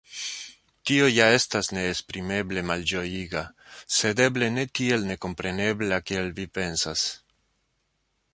[0.89, 3.43] Tio ja estas neesprimeble malĝojiga,
[3.99, 7.07] sed eble ne tiel nekomprenebla, kiel vi pensas.